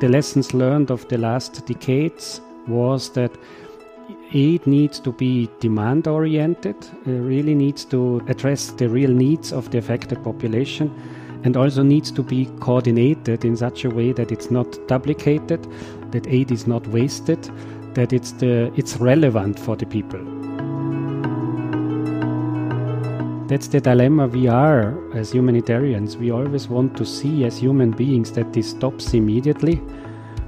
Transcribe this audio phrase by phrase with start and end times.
[0.00, 3.32] the lessons learned of the last decades was that
[4.32, 9.52] aid needs to be demand oriented, it uh, really needs to address the real needs
[9.52, 10.92] of the affected population,
[11.44, 15.66] and also needs to be coordinated in such a way that it's not duplicated,
[16.10, 17.42] that aid is not wasted,
[17.94, 20.35] that it's, the, it's relevant for the people.
[23.48, 26.16] That's the dilemma we are as humanitarians.
[26.16, 29.80] We always want to see as human beings that this stops immediately.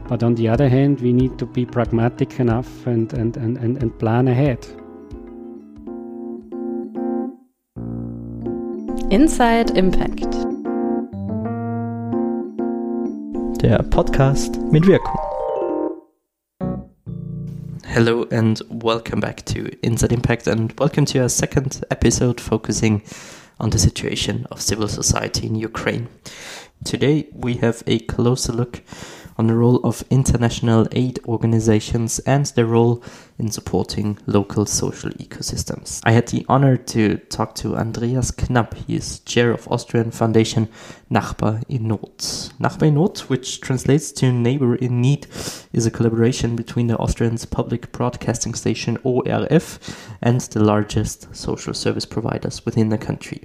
[0.08, 3.80] But on the other hand, we need to be pragmatic enough and, and, and, and,
[3.80, 4.66] and plan ahead.
[9.12, 10.32] Inside Impact.
[13.62, 15.27] Der Podcast mit Wirkung.
[17.90, 23.02] Hello and welcome back to Inside Impact and welcome to our second episode focusing
[23.58, 26.08] on the situation of civil society in Ukraine.
[26.84, 28.82] Today we have a closer look
[29.38, 33.02] on the role of international aid organizations and their role
[33.38, 36.00] in supporting local social ecosystems.
[36.04, 38.74] I had the honor to talk to Andreas Knapp.
[38.74, 40.68] He is chair of Austrian Foundation
[41.10, 42.18] Nachbar in Not.
[42.58, 45.28] Nachbar in Not, which translates to neighbor in need,
[45.72, 49.78] is a collaboration between the Austrian's public broadcasting station ORF
[50.20, 53.44] and the largest social service providers within the country.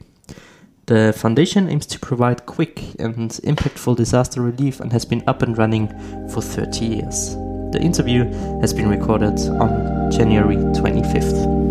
[0.85, 5.57] The foundation aims to provide quick and impactful disaster relief and has been up and
[5.57, 5.87] running
[6.29, 7.35] for 30 years.
[7.71, 8.25] The interview
[8.59, 11.62] has been recorded on January 25th.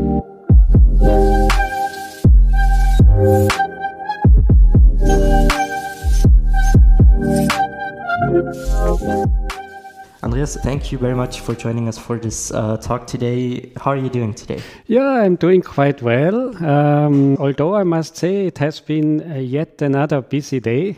[10.43, 13.71] Andreas, thank you very much for joining us for this uh, talk today.
[13.77, 14.61] How are you doing today?
[14.89, 16.57] Yeah, I'm doing quite well.
[16.67, 20.97] Um, although I must say it has been uh, yet another busy day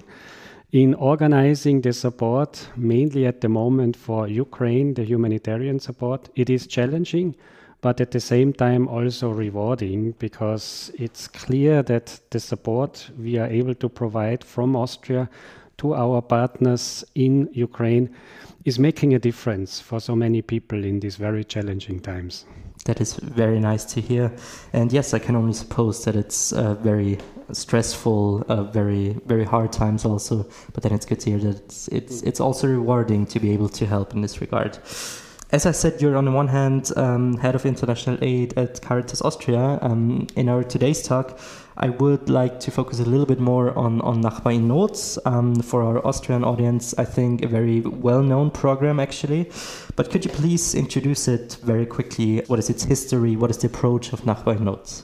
[0.72, 6.30] in organizing the support, mainly at the moment for Ukraine, the humanitarian support.
[6.36, 7.36] It is challenging,
[7.82, 13.48] but at the same time also rewarding because it's clear that the support we are
[13.48, 15.28] able to provide from Austria
[15.76, 18.08] to our partners in Ukraine
[18.64, 22.46] is making a difference for so many people in these very challenging times.
[22.86, 24.30] That is very nice to hear.
[24.72, 27.18] And yes, I can only suppose that it's uh, very
[27.52, 30.46] stressful, uh, very very hard times also.
[30.72, 33.70] But then it's good to hear that it's, it's it's also rewarding to be able
[33.70, 34.78] to help in this regard.
[35.50, 39.22] As I said, you're on the one hand um, head of international aid at Caritas
[39.22, 39.78] Austria.
[39.82, 41.38] Um, in our today's talk,
[41.76, 45.18] I would like to focus a little bit more on, on Nachbar in Not.
[45.24, 49.50] Um, for our Austrian audience, I think a very well known program actually.
[49.96, 52.42] But could you please introduce it very quickly?
[52.46, 53.34] What is its history?
[53.34, 55.02] What is the approach of Nachbar in Not?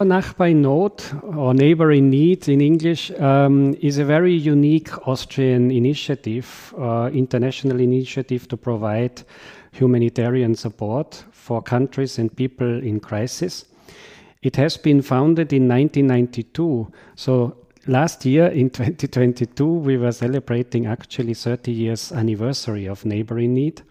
[0.00, 5.70] Nachbar in Not, or Neighbor in Need in English, um, is a very unique Austrian
[5.72, 9.22] initiative, uh, international initiative to provide
[9.72, 13.64] humanitarian support for countries and people in crisis.
[14.42, 16.92] It has been founded in 1992.
[17.16, 17.56] So
[17.86, 23.82] last year in 2022, we were celebrating actually 30 years anniversary of Neighbor in Need.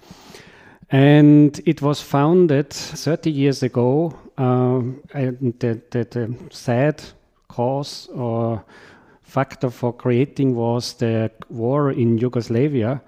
[0.90, 4.18] And it was founded 30 years ago.
[4.38, 4.82] Uh,
[5.14, 7.04] and the, the, the sad
[7.50, 8.64] cause or
[9.24, 13.02] factor for creating was the war in Yugoslavia.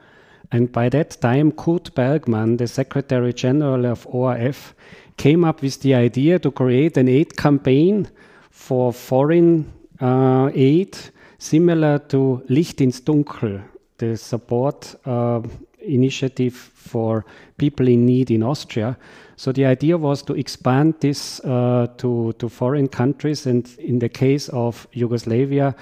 [0.51, 4.73] And by that time, Kurt Bergmann, the Secretary General of ORF,
[5.19, 8.07] came up with the idea to create an aid campaign
[8.49, 10.97] for foreign uh, aid,
[11.37, 13.61] similar to Licht ins Dunkel,
[13.97, 15.41] the support uh,
[15.81, 17.25] initiative for
[17.57, 18.97] people in need in Austria.
[19.35, 24.09] So the idea was to expand this uh, to, to foreign countries, and in the
[24.09, 25.75] case of Yugoslavia,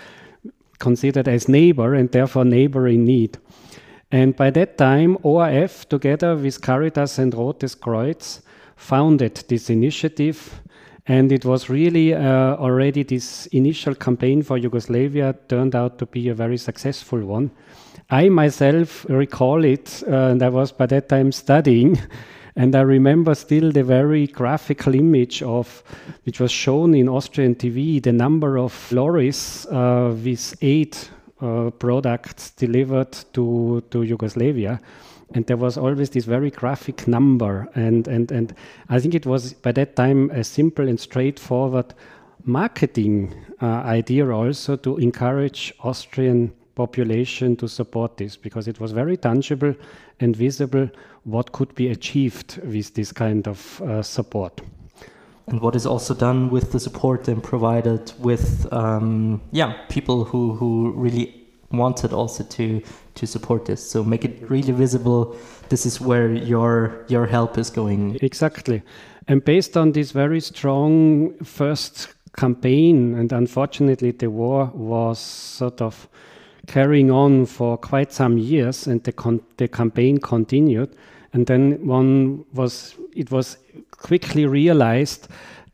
[0.80, 3.38] considered as neighbor and therefore neighbor in need.
[4.12, 8.42] And by that time, ORF, together with Caritas and Rotes Kreuz,
[8.78, 10.62] founded this initiative.
[11.08, 16.30] And it was really uh, already this initial campaign for Yugoslavia turned out to be
[16.30, 17.52] a very successful one.
[18.10, 22.00] I myself recall it, uh, and I was by that time studying.
[22.60, 25.84] And I remember still the very graphical image of,
[26.24, 30.98] which was shown in Austrian TV, the number of lorries uh, with aid
[31.40, 34.82] uh, products delivered to, to Yugoslavia
[35.34, 37.68] and there was always this very graphic number.
[37.76, 38.56] And and and
[38.90, 41.94] i think it was by that time a simple and straightforward
[42.44, 49.18] marketing uh, idea also to encourage austrian population to support this because it was very
[49.18, 49.74] tangible
[50.20, 50.88] and visible
[51.24, 54.62] what could be achieved with this kind of uh, support.
[55.48, 60.56] And what is also done with the support and provided with um, yeah people who
[60.56, 61.37] who really
[61.72, 62.82] wanted also to
[63.16, 63.82] to support this.
[63.92, 65.36] So make it really visible.
[65.70, 68.18] This is where your your help is going.
[68.22, 68.82] Exactly,
[69.28, 76.08] and based on this very strong first campaign, and unfortunately the war was sort of
[76.68, 80.96] carrying on for quite some years, and the the campaign continued,
[81.34, 83.58] and then one was it was
[83.92, 85.28] quickly realized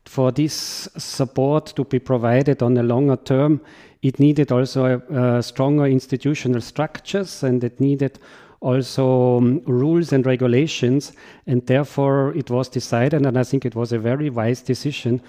[0.06, 3.60] for this support to be provided on a longer term,
[4.04, 8.18] it needed also uh, stronger institutional structures and it needed
[8.60, 11.12] also um, rules and regulations.
[11.46, 15.20] And therefore, it was decided, and I think it was a very wise decision.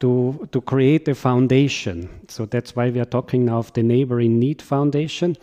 [0.00, 2.08] To, to create a foundation.
[2.26, 5.36] So that's why we are talking now of the Neighbor in Need Foundation,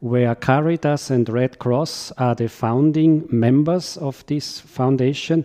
[0.00, 5.44] where Caritas and Red Cross are the founding members of this foundation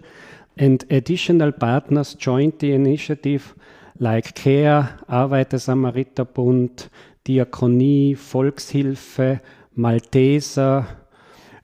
[0.55, 3.53] and additional partners joined the initiative
[3.99, 6.89] like CARE, Arbeiter-Samariter-Bund,
[7.25, 9.39] Diakonie, Volkshilfe,
[9.77, 10.85] Malteser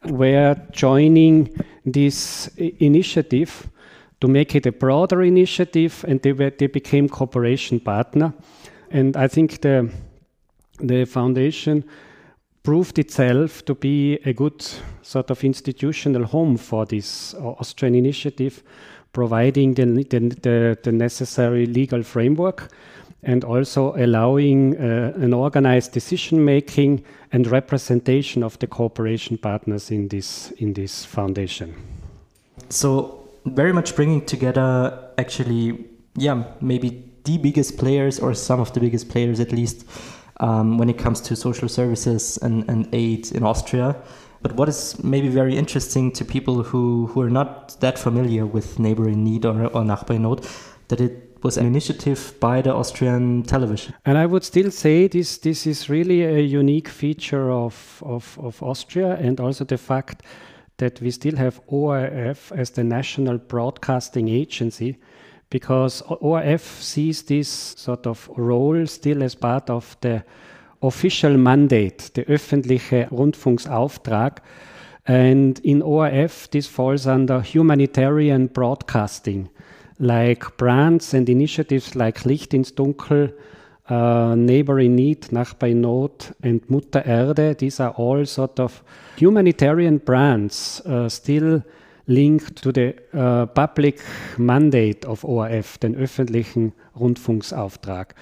[0.05, 1.49] were joining
[1.85, 3.69] this initiative
[4.21, 8.33] to make it a broader initiative and they, were, they became cooperation partner.
[8.89, 9.91] And I think the,
[10.79, 11.83] the foundation
[12.63, 14.65] proved itself to be a good
[15.01, 18.63] sort of institutional home for this uh, Austrian initiative,
[19.13, 22.69] providing the, the, the necessary legal framework
[23.23, 30.07] and also allowing uh, an organized decision making and representation of the cooperation partners in
[30.07, 31.73] this in this foundation.
[32.69, 35.85] So very much bringing together actually,
[36.15, 39.85] yeah, maybe the biggest players or some of the biggest players at least
[40.39, 43.95] um, when it comes to social services and, and aid in Austria.
[44.41, 48.79] But what is maybe very interesting to people who, who are not that familiar with
[48.79, 50.47] Neighbor in Need or, or Nachbar in Not,
[50.87, 53.93] that it was an initiative by the Austrian television.
[54.05, 58.61] And I would still say this, this is really a unique feature of, of, of
[58.61, 60.23] Austria and also the fact
[60.77, 64.97] that we still have ORF as the national broadcasting agency
[65.49, 70.23] because ORF sees this sort of role still as part of the
[70.81, 74.41] official mandate, the öffentliche Rundfunksauftrag.
[75.05, 79.49] And in ORF, this falls under humanitarian broadcasting,
[79.99, 83.33] like brands and initiatives like Licht ins Dunkel,
[83.89, 87.55] uh, Neighbor in Need, Nachbar in Not, and Mutter Erde.
[87.55, 88.83] These are all sort of
[89.17, 91.63] humanitarian brands uh, still
[92.05, 94.01] linked to the uh, public
[94.37, 98.13] mandate of ORF, den öffentlichen Rundfunksauftrag.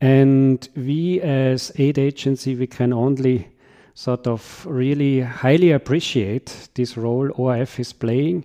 [0.00, 3.48] And we as aid agency, we can only
[3.94, 8.44] sort of really highly appreciate this role ORF is playing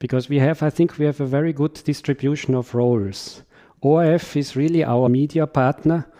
[0.00, 3.42] because we have, I think we have a very good distribution of roles.
[3.82, 6.10] ORF is really our media partner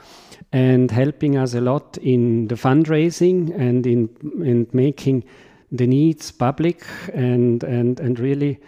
[0.52, 4.08] and helping us a lot in the fundraising and in,
[4.44, 5.24] in making
[5.72, 8.60] the needs public and, and, and really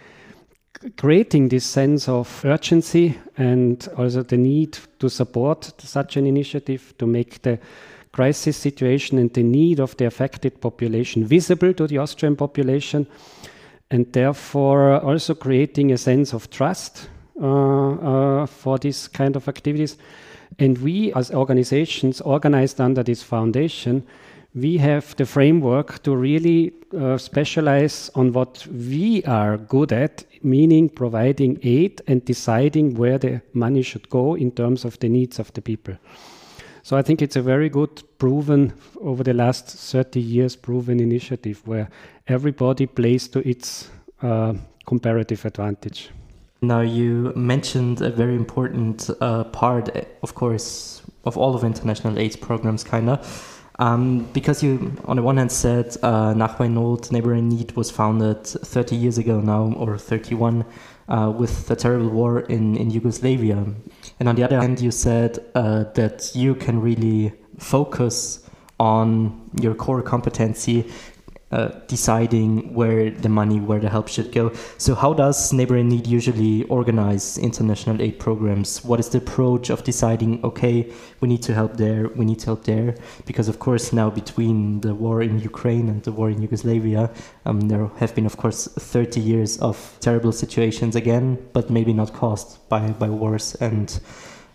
[0.97, 7.07] creating this sense of urgency and also the need to support such an initiative to
[7.07, 7.59] make the
[8.11, 13.07] crisis situation and the need of the affected population visible to the Austrian population
[13.89, 17.09] and therefore also creating a sense of trust
[17.41, 19.97] uh, uh, for this kind of activities.
[20.59, 24.05] And we, as organizations organized under this foundation,
[24.55, 30.89] we have the framework to really uh, specialize on what we are good at, meaning
[30.89, 35.51] providing aid and deciding where the money should go in terms of the needs of
[35.53, 35.95] the people.
[36.83, 41.65] So I think it's a very good proven over the last 30 years proven initiative
[41.65, 41.89] where
[42.27, 43.89] everybody plays to its
[44.21, 44.53] uh,
[44.85, 46.09] comparative advantage.
[46.61, 49.89] Now you mentioned a very important uh, part,
[50.21, 55.23] of course, of all of international AIDS programs, kind of um, because you, on the
[55.23, 59.39] one hand, said uh, Nachbar in Not, Neighbor in Need was founded 30 years ago
[59.39, 60.65] now, or 31,
[61.09, 63.65] uh, with the terrible war in, in Yugoslavia.
[64.19, 68.47] And on the other hand, you said uh, that you can really focus
[68.79, 70.91] on your core competency
[71.53, 74.51] uh, deciding where the money, where the help should go.
[74.79, 78.83] So, how does Neighbor in Need usually organize international aid programs?
[78.83, 80.91] What is the approach of deciding, okay,
[81.21, 82.95] we need to help there, we need to help there?
[83.27, 87.11] Because, of course, now between the war in Ukraine and the war in Yugoslavia,
[87.45, 92.13] um, there have been, of course, 30 years of terrible situations again, but maybe not
[92.13, 93.99] caused by, by wars and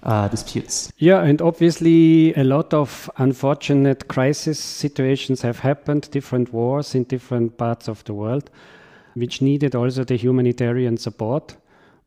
[0.03, 0.93] uh, disputes.
[0.99, 7.57] Yeah, and obviously a lot of unfortunate crisis situations have happened, different wars in different
[7.57, 8.51] parts of the world,
[9.15, 11.57] which needed also the humanitarian support.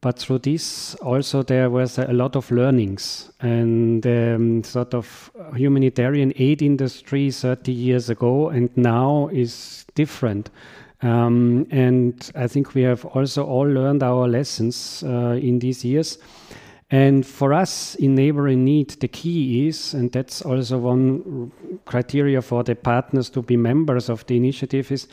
[0.02, 6.34] But through this, also there was a lot of learnings and um, sort of humanitarian
[6.38, 10.50] aid industry 30 years ago and now is different.
[11.04, 16.18] Um, and I think we have also all learned our lessons uh, in these years.
[16.92, 21.52] And for us in Neighbor in Need, the key is, and that's also one
[21.86, 25.08] criteria for the partners to be members of the initiative, is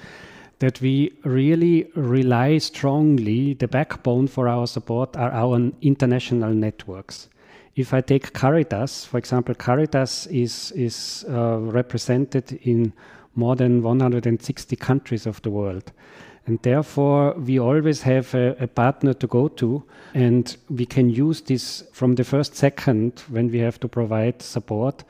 [0.58, 7.28] that we really rely strongly, the backbone for our support are our international networks.
[7.76, 12.92] If I take Caritas, for example, Caritas is, is uh, represented in
[13.36, 15.92] more than 160 countries of the world.
[16.48, 21.42] And therefore, we always have a, a, partner to go to, and we can use
[21.42, 25.04] this from the first second when we have to provide support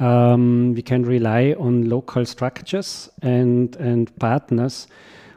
[0.00, 4.88] um, we can rely on local structures and, and partners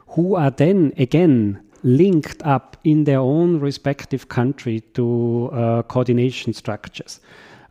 [0.07, 7.19] who are then again linked up in their own respective country to uh, coordination structures.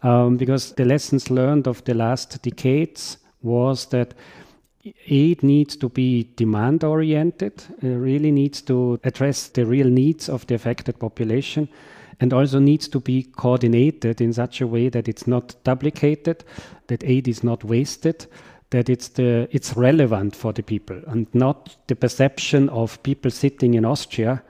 [0.03, 4.15] Um, because the lessons learned of the last decades was that
[5.07, 10.47] aid needs to be demand oriented, it really needs to address the real needs of
[10.47, 11.69] the affected population
[12.21, 16.45] and also needs to be coordinated in such a way that it's not duplicated,
[16.87, 18.27] that aid is not wasted,
[18.71, 23.75] that it's the it's relevant for the people and not the perception of people sitting
[23.75, 24.43] in Austria.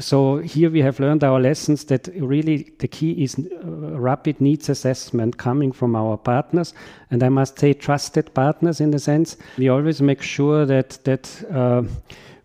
[0.00, 4.68] So here we have learned our lessons that really the key is uh, rapid needs
[4.68, 6.74] assessment coming from our partners,
[7.10, 11.44] and I must say trusted partners in the sense we always make sure that that.
[11.52, 11.82] Uh,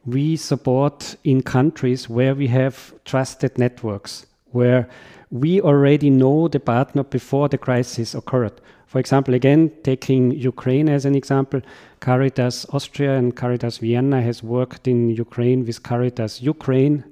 [0.06, 4.88] we support in countries where we have trusted networks where
[5.32, 8.54] we already know the partner before the crisis occurred.
[8.86, 11.62] For example, again, taking Ukraine as an example,
[12.00, 17.04] Caritas Austria and Caritas Vienna has worked in Ukraine with Caritas Ukraine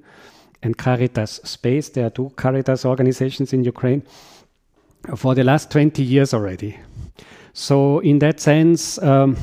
[0.64, 1.90] and Caritas Spes.
[1.90, 4.04] There are two Caritas organizations in Ukraine
[5.16, 6.78] for the last 20 years already.
[7.54, 9.36] So, in that sense, um,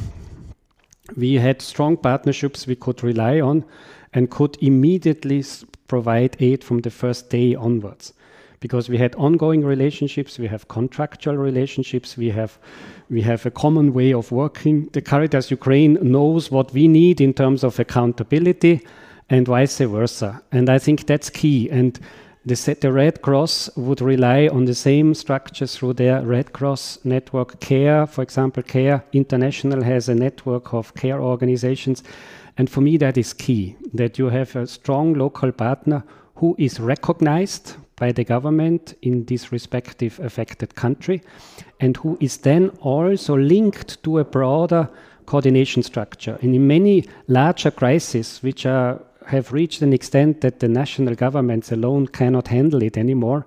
[1.16, 3.64] we had strong partnerships we could rely on
[4.12, 5.44] and could immediately
[5.88, 8.12] provide aid from the first day onwards
[8.60, 12.58] because we had ongoing relationships, we have contractual relationships, we have
[13.08, 14.88] we have a common way of working.
[14.92, 18.84] The Caritas Ukraine knows what we need in terms of accountability
[19.30, 20.42] and vice versa.
[20.52, 21.68] And I think that's key.
[21.70, 21.98] And
[22.46, 27.60] the, the Red Cross would rely on the same structures through their Red Cross network
[27.60, 28.06] care.
[28.06, 32.02] For example, CARE International has a network of care organizations
[32.58, 36.02] and for me, that is key that you have a strong local partner
[36.34, 41.22] who is recognized by the government in this respective affected country
[41.80, 44.88] and who is then also linked to a broader
[45.26, 46.36] coordination structure.
[46.42, 51.72] And in many larger crises, which are, have reached an extent that the national governments
[51.72, 53.46] alone cannot handle it anymore,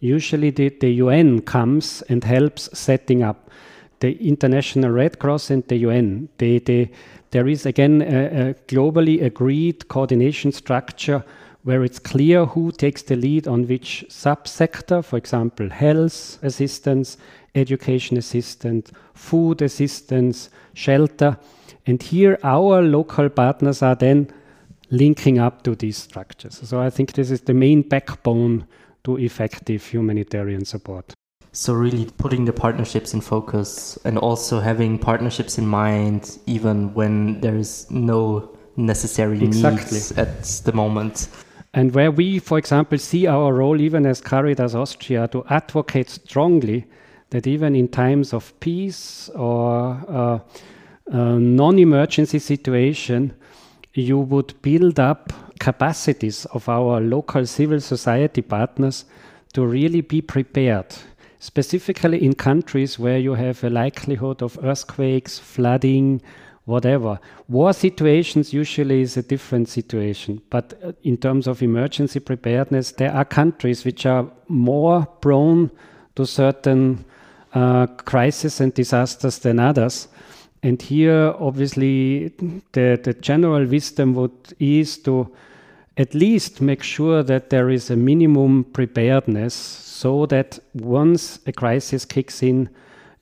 [0.00, 3.50] usually the, the UN comes and helps setting up
[4.00, 6.28] the International Red Cross and the UN.
[6.38, 6.90] They, they,
[7.30, 11.24] there is again a, a globally agreed coordination structure
[11.62, 17.16] where it's clear who takes the lead on which subsector, for example, health assistance,
[17.56, 21.36] education assistance, food assistance, shelter.
[21.86, 24.30] And here our local partners are then
[24.90, 26.60] linking up to these structures.
[26.62, 28.66] So I think this is the main backbone
[29.04, 31.12] to effective humanitarian support.
[31.52, 37.40] So really putting the partnerships in focus and also having partnerships in mind even when
[37.40, 39.92] there is no necessary exactly.
[39.92, 41.28] needs at the moment.
[41.72, 46.86] And where we, for example, see our role even as Caritas Austria to advocate strongly
[47.30, 50.38] that even in times of peace or uh,
[51.12, 53.34] uh, non-emergency situation,
[53.96, 59.04] you would build up capacities of our local civil society partners
[59.52, 60.94] to really be prepared
[61.38, 66.20] specifically in countries where you have a likelihood of earthquakes, flooding,
[66.64, 67.18] whatever.
[67.48, 73.12] War situations usually is a different situation, but uh, in terms of emergency preparedness, there
[73.12, 75.70] are countries which are more prone
[76.16, 77.04] to certain
[77.54, 80.08] uh, crises and disasters than others.
[80.66, 82.32] And here, obviously,
[82.72, 85.32] the, the general wisdom would is to
[85.96, 92.04] at least make sure that there is a minimum preparedness so that once a crisis
[92.04, 92.68] kicks in,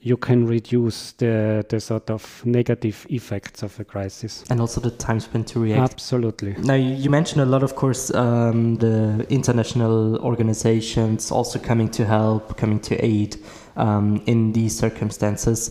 [0.01, 4.43] you can reduce the, the sort of negative effects of a crisis.
[4.49, 5.93] And also the time spent to react.
[5.93, 6.55] Absolutely.
[6.59, 12.57] Now, you mentioned a lot, of course, um, the international organizations also coming to help,
[12.57, 13.37] coming to aid.
[13.76, 15.71] Um, in these circumstances.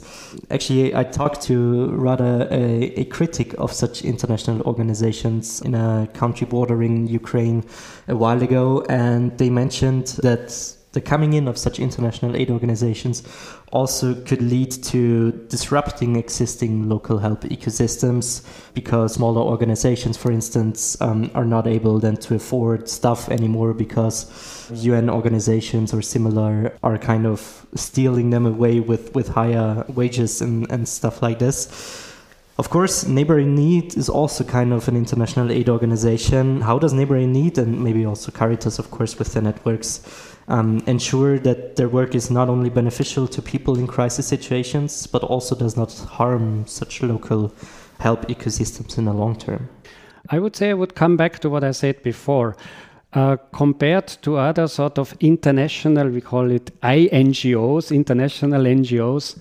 [0.51, 6.47] Actually, I talked to rather a, a, critic of such international organizations in a country
[6.47, 7.63] bordering Ukraine
[8.07, 13.23] a while ago, and they mentioned that the coming in of such international aid organizations
[13.71, 18.45] also could lead to disrupting existing local help ecosystems
[18.75, 24.69] because smaller organizations, for instance, um, are not able then to afford stuff anymore because
[24.71, 30.69] UN organizations or similar are kind of stealing them away with, with higher wages and,
[30.71, 32.11] and stuff like this.
[32.59, 36.61] Of course, Neighbor in Need is also kind of an international aid organization.
[36.61, 40.83] How does Neighbor in Need and maybe also Caritas, of course, with their networks, um,
[40.87, 45.55] ensure that their work is not only beneficial to people in crisis situations, but also
[45.55, 47.53] does not harm such local
[47.99, 49.69] help ecosystems in the long term?
[50.29, 52.55] I would say I would come back to what I said before.
[53.13, 59.37] Uh, compared to other sort of international, we call it INGOs, international NGOs,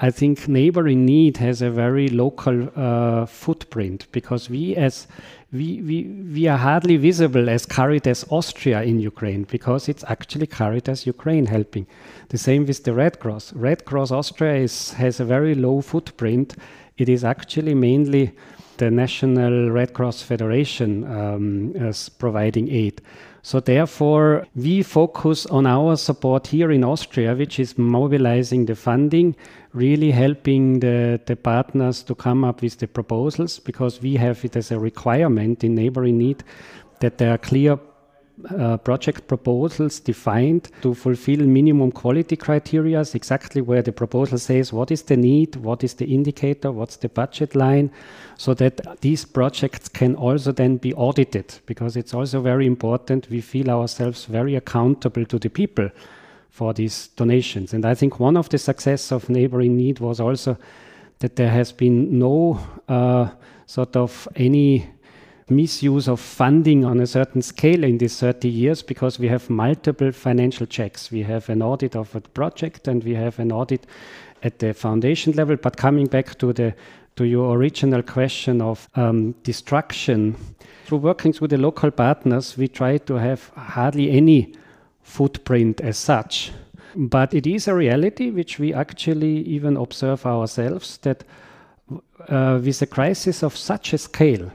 [0.00, 5.06] I think Neighbor in Need has a very local uh, footprint because we as
[5.52, 11.06] we, we, we are hardly visible as Caritas Austria in Ukraine because it's actually Caritas
[11.06, 11.86] Ukraine helping.
[12.30, 13.52] The same with the Red Cross.
[13.52, 16.56] Red Cross Austria is, has a very low footprint.
[16.98, 18.32] It is actually mainly
[18.78, 23.00] the National Red Cross Federation um, as providing aid.
[23.42, 29.36] So therefore, we focus on our support here in Austria, which is mobilizing the funding,
[29.74, 34.56] really helping the, the partners to come up with the proposals, because we have it
[34.56, 36.44] as a requirement in Neighbor in Need
[37.00, 37.78] that there are clear
[38.58, 44.90] uh, project proposals defined to fulfill minimum quality criteria, exactly where the proposal says what
[44.90, 47.90] is the need, what is the indicator, what's the budget line,
[48.36, 53.28] so that these projects can also then be audited, because it's also very important.
[53.30, 55.90] We feel ourselves very accountable to the people
[56.54, 57.74] for these donations.
[57.74, 60.56] And I think one of the success of Neighbor in Need was also
[61.18, 63.28] that there has been no uh,
[63.66, 64.86] sort of any
[65.50, 70.12] misuse of funding on a certain scale in these 30 years because we have multiple
[70.12, 71.10] financial checks.
[71.10, 73.84] We have an audit of a project and we have an audit
[74.44, 75.56] at the foundation level.
[75.56, 76.72] But coming back to the
[77.16, 80.36] to your original question of um, destruction,
[80.84, 84.52] through working with the local partners, we try to have hardly any
[85.04, 86.50] footprint as such.
[86.96, 91.22] But it is a reality which we actually even observe ourselves that
[92.28, 94.50] uh, with a crisis of such a scale,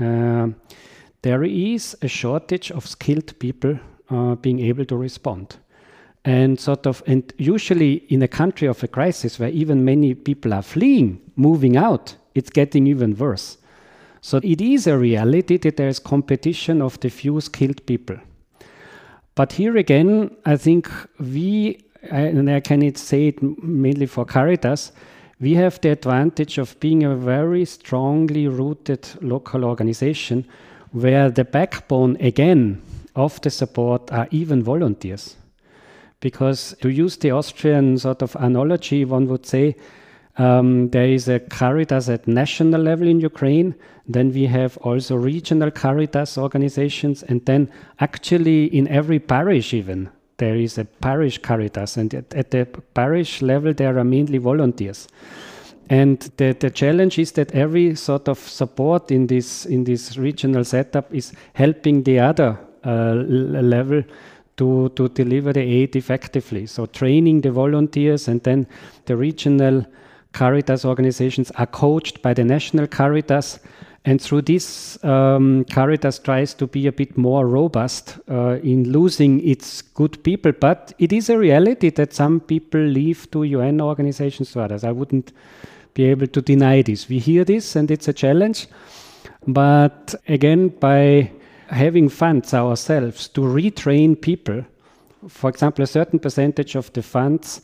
[0.00, 0.48] uh,
[1.22, 3.78] there is a shortage of skilled people
[4.10, 5.56] uh, being able to respond.
[6.24, 10.54] And sort of, and usually in a country of a crisis where even many people
[10.54, 13.58] are fleeing, moving out, it's getting even worse.
[14.20, 18.16] So it is a reality that there is competition of the few skilled people.
[19.34, 24.92] But here again, I think we, and I can say it mainly for Caritas,
[25.40, 30.46] we have the advantage of being a very strongly rooted local organization
[30.92, 32.80] where the backbone again
[33.16, 35.36] of the support are even volunteers.
[36.20, 39.74] Because to use the Austrian sort of analogy, one would say
[40.36, 43.74] um, there is a Caritas at national level in Ukraine,
[44.06, 47.70] then we have also regional Caritas organizations, and then
[48.00, 53.40] actually in every parish, even there is a parish caritas, and at, at, the parish
[53.40, 55.08] level, there are mainly volunteers.
[55.88, 60.64] And the, the challenge is that every sort of support in this in this regional
[60.64, 64.02] setup is helping the other uh, level
[64.56, 66.66] to, to deliver the aid effectively.
[66.66, 68.66] So training the volunteers and then
[69.04, 69.84] the regional
[70.34, 73.58] Caritas organizations are coached by the national Caritas
[74.06, 79.40] and through this, um, Caritas tries to be a bit more robust uh, in losing
[79.48, 80.52] its good people.
[80.52, 84.84] But it is a reality that some people leave to UN organizations to others.
[84.84, 85.32] I wouldn't
[85.94, 87.08] be able to deny this.
[87.08, 88.66] We hear this and it's a challenge.
[89.46, 91.30] But again, by
[91.68, 94.66] having funds ourselves to retrain people,
[95.28, 97.62] for example, a certain percentage of the funds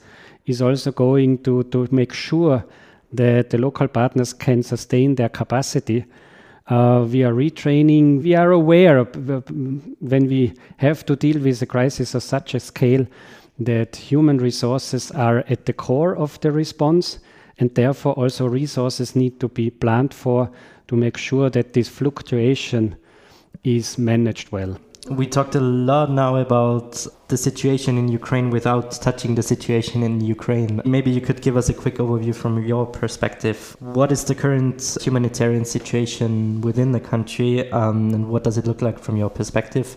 [0.51, 2.65] is also going to, to make sure
[3.13, 6.05] that the local partners can sustain their capacity
[6.71, 8.23] uh, we are retraining.
[8.23, 9.15] We are aware of,
[10.01, 13.07] when we have to deal with a crisis of such a scale
[13.59, 17.19] that human resources are at the core of the response,
[17.59, 20.51] and therefore also resources need to be planned for
[20.87, 22.97] to make sure that this fluctuation
[23.65, 24.79] is managed well.
[25.09, 30.21] We talked a lot now about the situation in Ukraine without touching the situation in
[30.21, 30.83] Ukraine.
[30.85, 33.77] Maybe you could give us a quick overview from your perspective.
[33.81, 38.83] What is the current humanitarian situation within the country um, and what does it look
[38.83, 39.97] like from your perspective?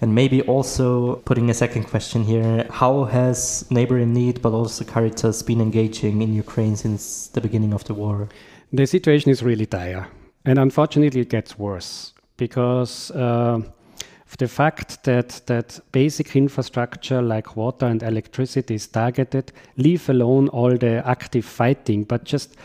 [0.00, 4.84] And maybe also putting a second question here how has Neighbor in Need, but also
[4.84, 8.28] Caritas, been engaging in Ukraine since the beginning of the war?
[8.72, 10.08] The situation is really dire.
[10.44, 13.10] And unfortunately, it gets worse because.
[13.12, 13.60] Uh,
[14.36, 20.76] the fact that, that basic infrastructure like water and electricity is targeted, leave alone all
[20.76, 22.56] the active fighting, but just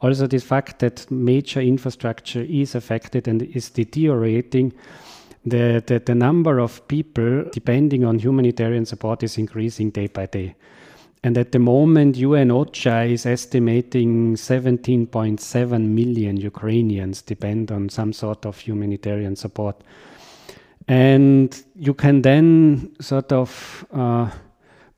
[0.00, 4.72] also the fact that major infrastructure is affected and is deteriorating,
[5.46, 10.54] the, the, the number of people depending on humanitarian support is increasing day by day.
[11.22, 18.44] And at the moment, UN OCHA is estimating 17.7 million Ukrainians depend on some sort
[18.44, 19.80] of humanitarian support.
[20.88, 24.30] And you can then sort of uh,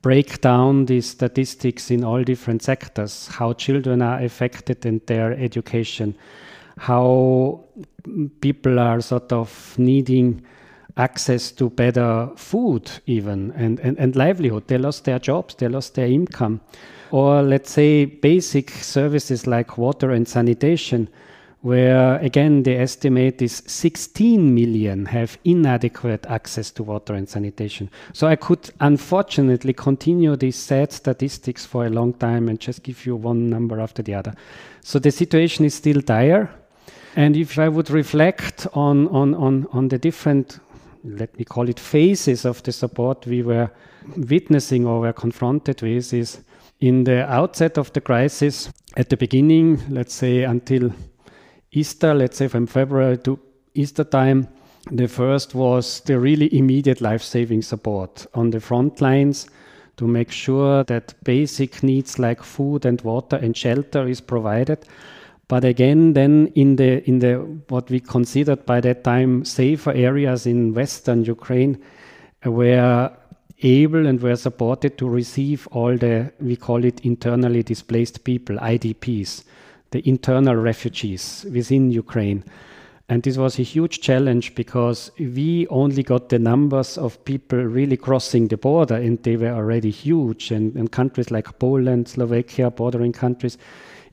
[0.03, 6.17] break down these statistics in all different sectors how children are affected in their education,
[6.79, 7.65] how
[8.41, 10.45] people are sort of needing
[10.97, 14.67] access to better food, even, and, and, and livelihood.
[14.67, 16.61] They lost their jobs, they lost their income.
[17.11, 21.09] Or let's say basic services like water and sanitation
[21.67, 27.91] where again the estimate is 16 million have inadequate access to water and sanitation.
[28.13, 33.05] So I could unfortunately continue these sad statistics for a long time and just give
[33.05, 34.33] you one number after the other.
[34.81, 36.49] So the situation is still dire.
[37.17, 40.61] And if I would reflect on, on, on, on the different,
[41.03, 43.73] let me call it phases of the support we were
[44.17, 46.39] witnessing or were confronted with, is
[46.79, 50.93] in the outset of the crisis, at the beginning, let's say until
[51.77, 53.39] Easter, let's say from February to
[53.75, 54.49] Easter time,
[54.91, 59.47] the first was the really immediate life saving support on the front lines
[59.99, 64.79] to make sure that basic needs like food and water and shelter is provided.
[65.49, 67.35] But again, then in the in the
[67.69, 71.79] what we considered by that time safer areas in western Ukraine
[72.47, 73.13] were
[73.63, 79.45] able and were supported to receive all the we call it internally displaced people, IDPs
[79.97, 82.45] the internal refugees within Ukraine.
[83.09, 87.97] And this was a huge challenge because we only got the numbers of people really
[87.97, 90.51] crossing the border, and they were already huge.
[90.51, 93.59] And, and countries like Poland, Slovakia, bordering countries,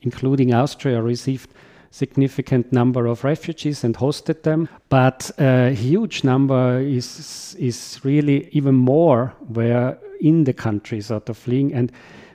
[0.02, 1.50] including Austria, received
[1.90, 4.70] significant number of refugees and hosted them.
[4.90, 11.38] But a huge number is is really even more were in the country sort of
[11.38, 11.74] fleeing.
[11.74, 11.92] And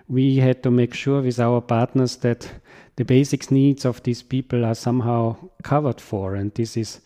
[0.08, 2.50] we had to make sure with our partners that
[2.98, 6.34] the basic needs of these people are somehow covered for.
[6.34, 7.00] And this is,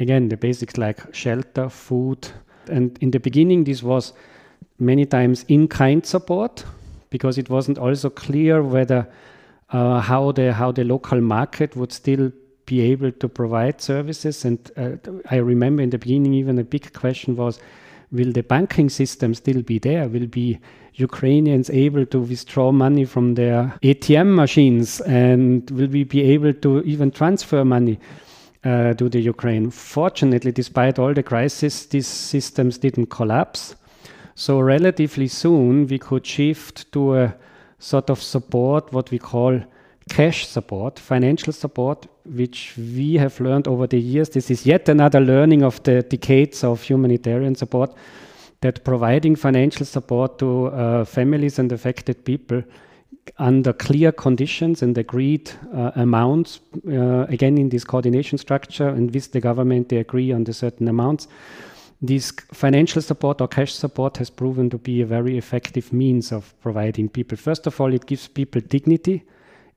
[0.00, 2.26] again, the basics like shelter, food.
[2.68, 4.12] And in the beginning, this was
[4.80, 6.64] many times in kind support
[7.10, 9.06] because it wasn't also clear whether
[9.70, 12.32] uh, how the how the local market would still
[12.66, 14.44] be able to provide services.
[14.44, 14.96] And uh,
[15.30, 17.60] I remember in the beginning, even a big question was,
[18.14, 20.08] will the banking system still be there?
[20.08, 20.60] Will be
[20.94, 25.00] Ukrainians able to withdraw money from their ATM machines?
[25.00, 27.98] And will we be able to even transfer money
[28.64, 29.70] uh, to the Ukraine?
[29.70, 33.74] Fortunately, despite all the crisis, these systems didn't collapse.
[34.36, 37.34] So, relatively soon, we could shift to a
[37.78, 39.60] sort of support, what we call
[40.08, 44.28] cash support, financial support, which we have learned over the years.
[44.28, 47.94] This is yet another learning of the decades of humanitarian support
[48.60, 52.62] that providing financial support to uh, families and affected people
[53.38, 59.32] under clear conditions and agreed uh, amounts, uh, again in this coordination structure, and with
[59.32, 61.28] the government they agree on the certain amounts.
[62.02, 66.54] This financial support or cash support has proven to be a very effective means of
[66.60, 67.38] providing people.
[67.38, 69.22] First of all, it gives people dignity.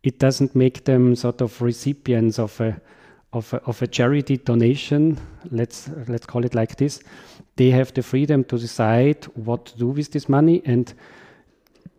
[0.04, 2.80] It doesn't make them sort of recipients of a
[3.34, 5.18] of a, of a charity donation.
[5.52, 7.02] Let's let's call it like this.
[7.56, 10.94] They have the freedom to decide what to do with this money and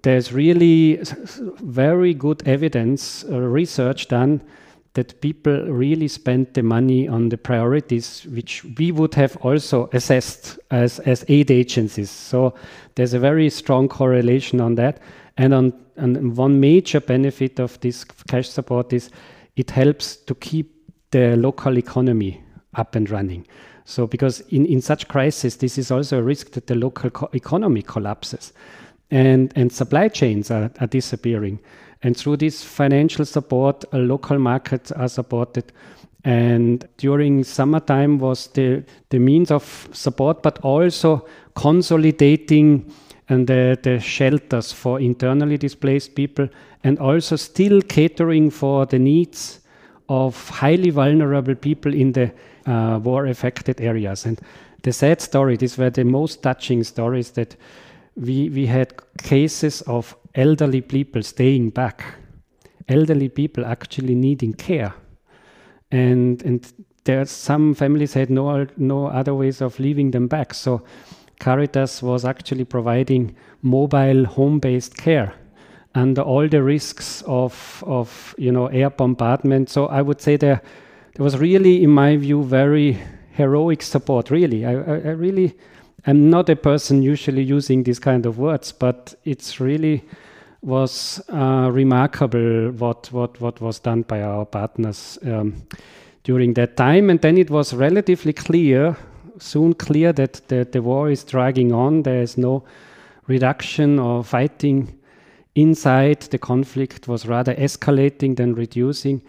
[0.02, 1.00] there's really
[1.60, 4.40] very good evidence uh, research done
[4.94, 10.58] that people really spend the money on the priorities which we would have also assessed
[10.70, 12.10] as, as aid agencies.
[12.10, 12.54] So
[12.94, 15.00] there's a very strong correlation on that.
[15.36, 19.10] And on and one major benefit of this cash support is
[19.56, 20.74] it helps to keep
[21.10, 22.42] the local economy
[22.74, 23.44] up and running
[23.88, 27.30] so, because in, in such crisis, this is also a risk that the local co-
[27.32, 28.52] economy collapses
[29.10, 31.58] and, and supply chains are, are disappearing.
[32.02, 35.72] And through this financial support, uh, local markets are supported.
[36.22, 42.92] And during summertime was the, the means of support, but also consolidating
[43.28, 46.48] and the, the shelters for internally displaced people
[46.84, 49.60] and also still catering for the needs
[50.08, 52.32] of highly vulnerable people in the
[52.66, 54.24] uh, war affected areas.
[54.24, 54.40] And
[54.82, 57.56] the sad story, these were the most touching stories that
[58.16, 62.04] we, we had cases of elderly people staying back,
[62.88, 64.94] elderly people actually needing care.
[65.90, 66.72] And, and
[67.04, 70.54] there some families had no, no other ways of leaving them back.
[70.54, 70.82] So
[71.38, 75.34] Caritas was actually providing mobile home-based care
[75.94, 79.70] under all the risks of, of you know, air bombardment.
[79.70, 80.60] So I would say there,
[81.14, 82.98] there was really, in my view, very
[83.32, 84.64] heroic support, really.
[84.64, 85.54] I, I, I really
[86.06, 90.04] am not a person usually using these kind of words, but it's really
[90.60, 95.54] was uh, remarkable what, what, what was done by our partners um,
[96.24, 97.10] during that time.
[97.10, 98.96] And then it was relatively clear,
[99.38, 102.02] soon clear that the, the war is dragging on.
[102.02, 102.64] There is no
[103.26, 104.98] reduction or fighting
[105.54, 106.20] inside.
[106.22, 109.22] The conflict was rather escalating than reducing.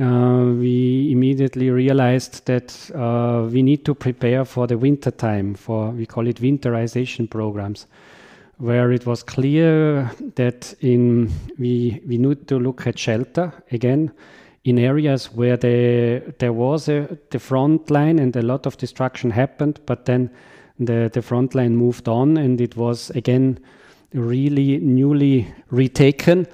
[0.00, 5.90] Uh, we immediately realized that uh, we need to prepare for the winter time, for
[5.90, 7.86] we call it winterization programs,
[8.58, 14.12] where it was clear that in we we need to look at shelter again
[14.64, 19.30] in areas where the, there was a, the front line and a lot of destruction
[19.30, 20.30] happened, but then
[20.78, 23.58] the, the front line moved on and it was again
[24.12, 26.46] really newly retaken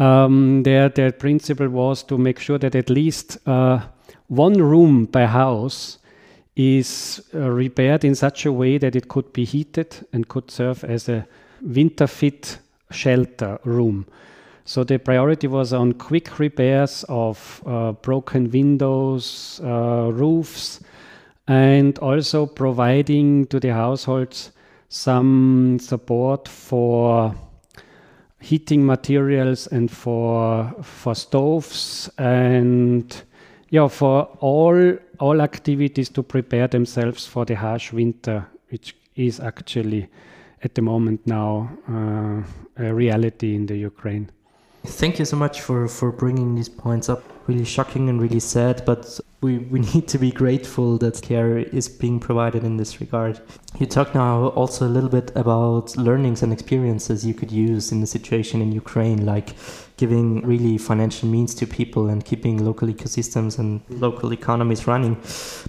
[0.00, 3.80] um, their, their principle was to make sure that at least uh,
[4.28, 5.98] one room per house
[6.56, 10.82] is uh, repaired in such a way that it could be heated and could serve
[10.84, 11.26] as a
[11.60, 12.58] winter fit
[12.90, 14.06] shelter room.
[14.64, 20.80] So the priority was on quick repairs of uh, broken windows, uh, roofs,
[21.48, 24.52] and also providing to the households
[24.88, 27.34] some support for
[28.40, 33.22] heating materials and for for stoves and
[33.68, 40.08] yeah for all all activities to prepare themselves for the harsh winter which is actually
[40.62, 42.42] at the moment now uh,
[42.76, 44.30] a reality in the Ukraine.
[44.84, 47.22] Thank you so much for, for bringing these points up.
[47.46, 51.88] Really shocking and really sad, but we, we need to be grateful that care is
[51.88, 53.40] being provided in this regard.
[53.78, 58.00] You talk now also a little bit about learnings and experiences you could use in
[58.00, 59.54] the situation in Ukraine, like
[59.98, 65.20] giving really financial means to people and keeping local ecosystems and local economies running.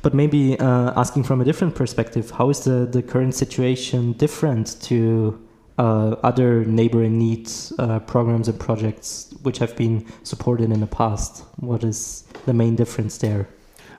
[0.01, 4.81] But maybe uh, asking from a different perspective, how is the, the current situation different
[4.83, 5.37] to
[5.77, 11.43] uh, other neighboring needs uh, programs and projects which have been supported in the past?
[11.57, 13.47] What is the main difference there?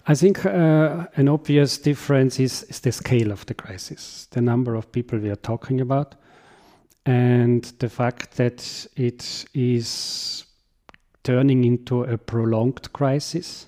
[0.07, 4.75] I think uh, an obvious difference is, is, the scale of the crisis, the number
[4.75, 6.17] of people we are talking about,
[7.07, 10.45] and the fact that it is
[11.23, 13.67] turning into a prolonged crisis.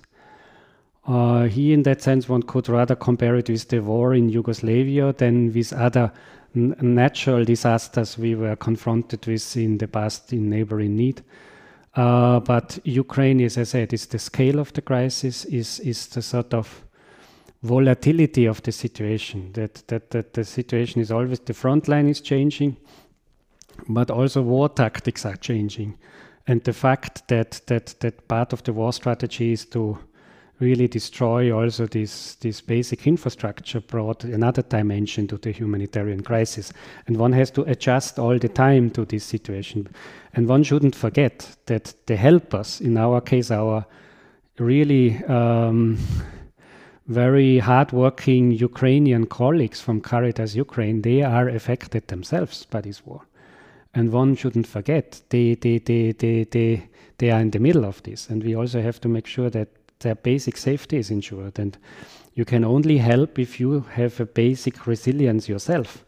[1.07, 5.13] Uh, here, in that sense, one could rather compare it with the war in Yugoslavia
[5.13, 6.11] than with other
[6.55, 11.23] natural disasters we were confronted with in the past in Neighbor in Need.
[11.95, 16.21] Uh, but Ukraine, as I said, is the scale of the crisis, is is the
[16.21, 16.83] sort of
[17.63, 19.51] volatility of the situation.
[19.53, 22.75] That that that the situation is always the front line is changing,
[23.87, 25.97] but also war tactics are changing,
[26.47, 29.97] and the fact that that that part of the war strategy is to
[30.59, 36.71] really destroy also this, this basic infrastructure brought another dimension to the humanitarian crisis.
[37.07, 39.87] And one has to adjust all the time to this situation.
[40.33, 43.85] And one shouldn't forget that the helpers, in our case, our
[44.57, 45.97] really um,
[47.07, 53.21] very hardworking Ukrainian colleagues from Caritas Ukraine, they are affected themselves by this war.
[53.93, 58.01] And one shouldn't forget, they, they, they, they, they, they are in the middle of
[58.03, 58.29] this.
[58.29, 59.69] And we also have to make sure that
[60.05, 61.59] their basic safety is ensured.
[61.59, 61.77] And
[62.35, 66.05] you can only help if you have a basic resilience yourself.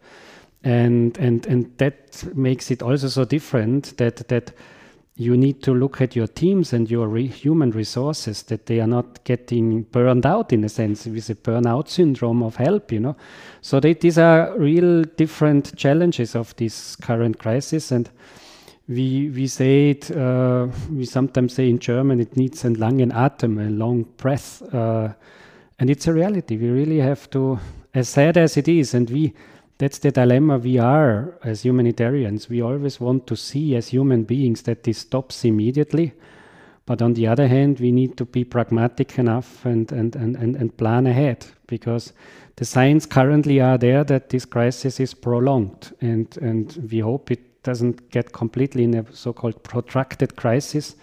[0.63, 4.51] And, and, and that makes it also so different that, that
[5.15, 8.87] you need to look at your teams and your re human resources that they are
[8.87, 13.15] not getting burned out in a sense with a burnout syndrome of help you know
[13.61, 18.11] so they, these are real different challenges of this current crisis and
[18.87, 23.65] we, we say it, uh, we sometimes say in German, it needs a langen Atem,
[23.65, 24.61] a long breath.
[24.73, 25.09] Uh,
[25.79, 26.57] and it's a reality.
[26.57, 27.59] We really have to,
[27.93, 29.33] as sad as it is, and we,
[29.77, 32.49] that's the dilemma we are as humanitarians.
[32.49, 36.13] We always want to see as human beings that this stops immediately.
[36.85, 40.55] But on the other hand, we need to be pragmatic enough and, and, and, and,
[40.55, 42.13] and plan ahead because
[42.55, 45.93] the signs currently are there that this crisis is prolonged.
[45.99, 50.95] And, and we hope it doesn't get completely in a so-called protracted crisis,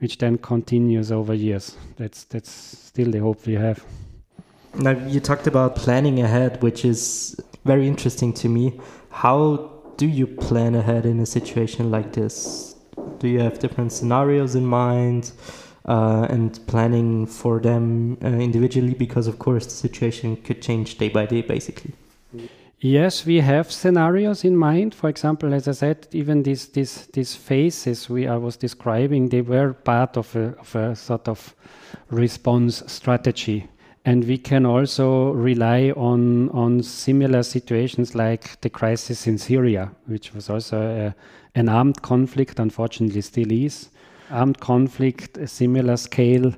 [0.00, 1.76] which then continues over years.
[1.98, 2.50] That's that's
[2.90, 3.78] still the hope we have.
[4.86, 7.02] Now, you talked about planning ahead, which is
[7.64, 8.64] very interesting to me.
[9.10, 9.36] How
[9.96, 12.36] do you plan ahead in a situation like this?
[13.20, 15.32] Do you have different scenarios in mind
[15.84, 18.94] uh, and planning for them uh, individually?
[18.94, 21.92] Because, of course, the situation could change day by day, basically.
[22.80, 24.94] Yes, we have scenarios in mind.
[24.94, 29.42] For example, as I said, even these these these phases we I was describing, they
[29.42, 31.56] were part of a, of a sort of
[32.10, 33.68] response strategy
[34.08, 40.32] and we can also rely on on similar situations like the crisis in Syria, which
[40.34, 41.14] was also a,
[41.58, 42.58] an armed conflict.
[42.58, 43.90] Unfortunately, still is
[44.30, 46.54] armed conflict, a similar scale.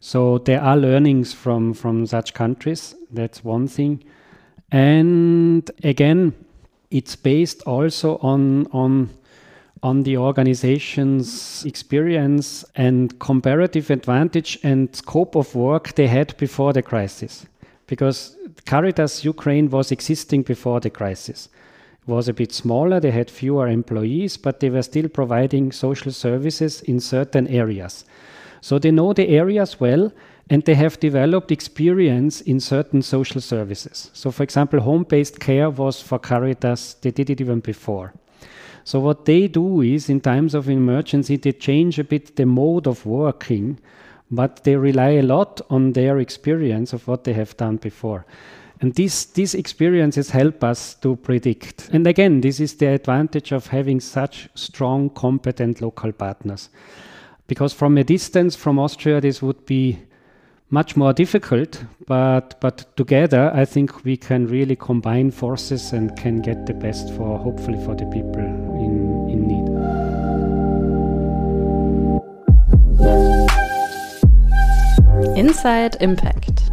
[0.00, 2.94] So there are learnings from from such countries.
[3.10, 4.04] That's one thing,
[4.70, 6.34] and again,
[6.90, 9.10] it's based also on on
[9.82, 16.82] on the organization's experience and comparative advantage and scope of work they had before the
[16.82, 17.46] crisis.
[17.86, 21.48] Because Caritas Ukraine was existing before the crisis.
[22.02, 26.12] It was a bit smaller, they had fewer employees, but they were still providing social
[26.12, 28.04] services in certain areas.
[28.60, 30.12] So they know the areas well
[30.50, 34.10] and they have developed experience in certain social services.
[34.12, 38.12] So, for example, home based care was for Caritas, they did it even before.
[38.82, 42.88] So what they do is, in times of emergency, they change a bit the mode
[42.88, 43.78] of working,
[44.30, 48.26] but they rely a lot on their experience of what they have done before.
[48.80, 51.90] And these, these experiences help us to predict.
[51.92, 56.70] And again, this is the advantage of having such strong, competent local partners.
[57.46, 59.98] Because from a distance from Austria, this would be
[60.70, 66.40] much more difficult, but but together I think we can really combine forces and can
[66.40, 69.66] get the best for hopefully for the people in, in need.
[75.36, 76.70] Inside Impact.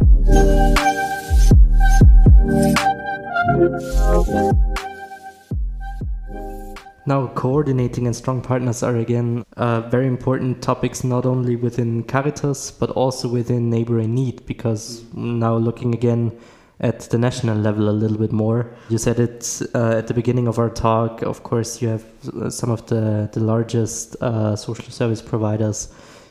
[7.08, 12.70] Now, coordinating and strong partners are again uh, very important topics, not only within Caritas,
[12.70, 16.38] but also within Neighbor in Need, because now looking again
[16.80, 18.74] at the national level a little bit more.
[18.90, 21.22] You said it uh, at the beginning of our talk.
[21.22, 25.88] Of course, you have uh, some of the, the largest uh, social service providers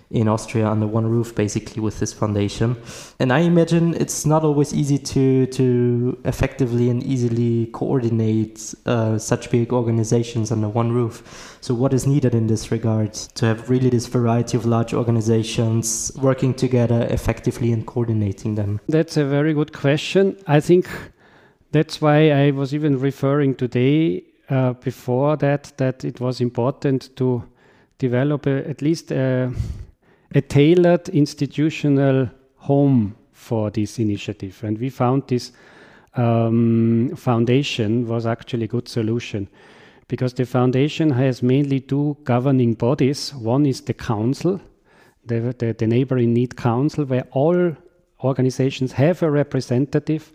[0.09, 2.77] in Austria under one roof, basically with this foundation.
[3.19, 9.51] And I imagine it's not always easy to to effectively and easily coordinate uh, such
[9.51, 11.57] big organizations under one roof.
[11.61, 16.11] So, what is needed in this regard to have really this variety of large organizations
[16.21, 18.79] working together effectively and coordinating them?
[18.87, 20.37] That's a very good question.
[20.47, 20.87] I think
[21.71, 27.43] that's why I was even referring today uh, before that that it was important to
[27.97, 29.51] develop a, at least a
[30.33, 34.63] a tailored institutional home for this initiative.
[34.63, 35.51] And we found this
[36.15, 39.47] um, foundation was actually a good solution
[40.07, 43.33] because the foundation has mainly two governing bodies.
[43.33, 44.59] One is the council,
[45.25, 47.75] the, the, the Neighbor in Need Council, where all
[48.23, 50.31] organizations have a representative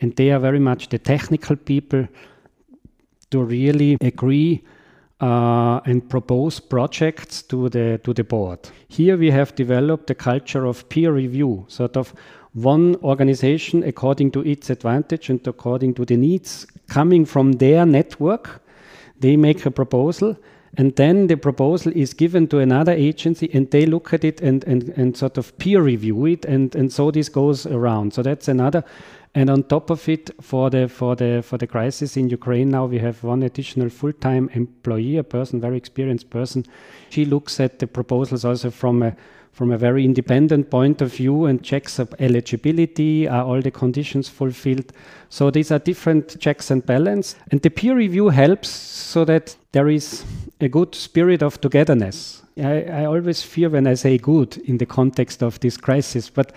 [0.00, 2.06] and they are very much the technical people
[3.30, 4.64] to really agree
[5.20, 8.58] uh, and propose projects to the to the board.
[8.88, 12.14] Here we have developed a culture of peer review, sort of
[12.54, 18.62] one organization according to its advantage and according to the needs coming from their network.
[19.20, 20.36] They make a proposal
[20.78, 24.64] and then the proposal is given to another agency and they look at it and,
[24.64, 28.14] and, and sort of peer review it and, and so this goes around.
[28.14, 28.84] So that's another
[29.34, 32.86] and on top of it, for the for the for the crisis in Ukraine now,
[32.86, 36.64] we have one additional full-time employee, a person, very experienced person.
[37.10, 39.14] She looks at the proposals also from a
[39.52, 44.28] from a very independent point of view and checks up eligibility, are all the conditions
[44.28, 44.92] fulfilled.
[45.30, 47.34] So these are different checks and balance.
[47.50, 50.24] And the peer review helps so that there is
[50.60, 52.42] a good spirit of togetherness.
[52.56, 56.52] I, I always fear when I say good in the context of this crisis, but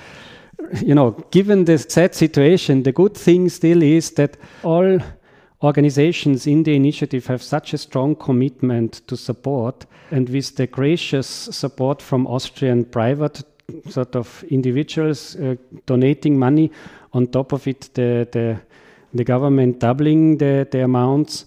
[0.84, 5.00] you know, given the sad situation, the good thing still is that all
[5.64, 11.28] organizations in the initiative have such a strong commitment to support, and with the gracious
[11.28, 13.44] support from Austrian private
[13.90, 16.72] sort of individuals uh, donating money,
[17.14, 18.60] on top of it, the, the,
[19.14, 21.46] the government doubling the, the amounts,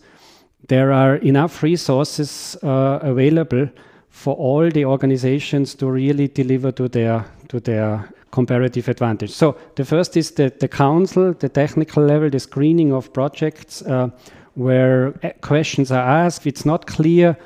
[0.69, 3.69] there are enough resources uh, available
[4.09, 9.31] for all the organizations to really deliver to their to their comparative advantage.
[9.31, 14.11] So the first is the, the council, the technical level, the screening of projects uh,
[14.55, 16.47] where uh, questions are asked.
[16.47, 17.37] It's not clear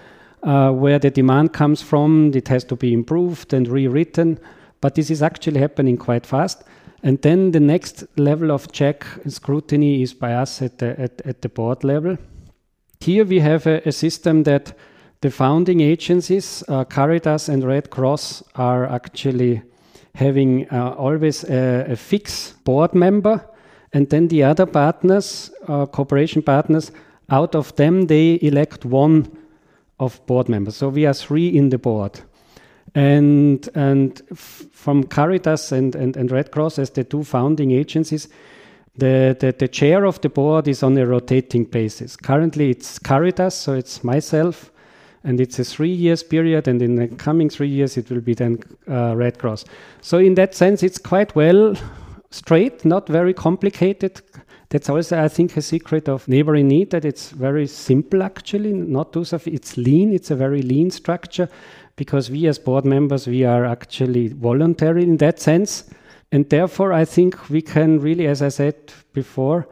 [0.43, 2.33] uh, where the demand comes from.
[2.35, 4.39] It has to be improved and rewritten.
[4.81, 6.65] But this is actually happening quite fast.
[7.03, 11.21] And then the next level of check and scrutiny is by us at the, at,
[11.27, 12.17] at the board level.
[13.01, 14.77] Here we have a, a system that
[15.21, 19.63] the founding agencies, uh, Caritas and Red Cross, are actually
[20.15, 23.45] having uh, always a, a fixed board member,
[23.93, 26.93] and then the other partners, uh, cooperation partners,
[27.31, 29.27] out of them they elect one
[30.01, 30.77] of board members.
[30.77, 32.21] So we are three in the board.
[32.95, 38.29] And, and from Caritas and, and, and Red Cross as the two founding agencies,
[38.99, 42.17] the, the, the chair of the board is on a rotating basis.
[42.17, 44.71] Currently it's Caritas, so it's myself,
[45.25, 48.35] and it's a three years period, and in the coming three years it will be
[48.35, 49.65] then uh, Red Cross.
[50.01, 51.75] So in that sense, it's quite well
[52.31, 54.21] straight, not very complicated.
[54.71, 58.73] That's also, I think, a secret of Neighbor in Need that it's very simple actually,
[58.73, 60.13] not too It's lean.
[60.13, 61.49] It's a very lean structure
[61.97, 65.91] because we as board members we are actually voluntary in that sense,
[66.33, 69.67] and therefore I think we can really, as I said before,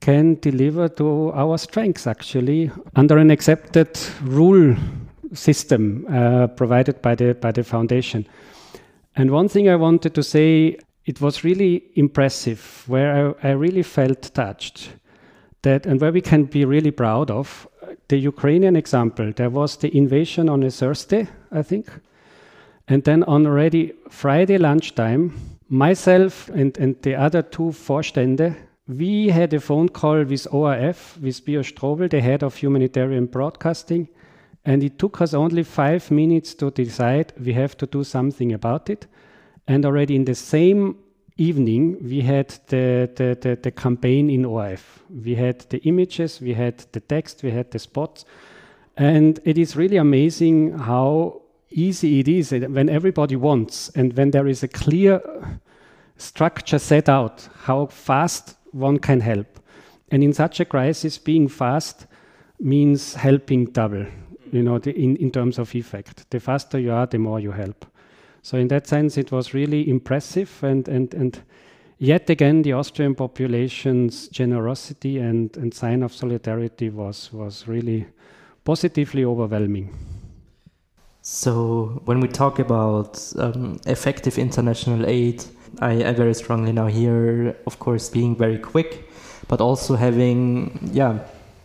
[0.00, 4.76] can deliver to our strengths actually under an accepted rule
[5.32, 8.26] system uh, provided by the by the foundation.
[9.16, 13.82] And one thing I wanted to say it was really impressive, where I, I, really
[13.82, 14.90] felt touched
[15.62, 17.68] that, and where we can be really proud of
[18.08, 19.32] the Ukrainian example.
[19.32, 21.86] There was the invasion on a Thursday, I think,
[22.88, 25.32] and then on already Friday lunchtime,
[25.68, 28.54] myself and, and the other two Vorstände,
[28.88, 34.08] we had a phone call with ORF, with Pius Strobl, the head of humanitarian broadcasting,
[34.64, 38.90] and it took us only five minutes to decide we have to do something about
[38.90, 39.06] it.
[39.68, 40.96] And already in the same
[41.36, 45.02] evening, we had the, the, the, the, campaign in ORF.
[45.10, 48.24] We had the images, we had the text, we had the spots.
[48.96, 51.42] And it is really amazing how
[51.76, 55.20] easy it is when everybody wants and when there is a clear
[56.16, 59.60] structure set out, how fast one can help.
[60.10, 62.06] And in such a crisis, being fast
[62.58, 64.06] means helping double,
[64.52, 66.30] you know, the, in, in terms of effect.
[66.30, 67.84] The faster you are, the more you help.
[68.42, 71.42] So in that sense, it was really impressive, and and and
[71.98, 78.06] yet again, the Austrian population's generosity and and sign of solidarity was was really
[78.64, 80.15] positively overwhelming.
[81.28, 85.44] So when we talk about um, effective international aid,
[85.80, 89.10] I, I very strongly now hear, of course, being very quick,
[89.48, 91.18] but also having yeah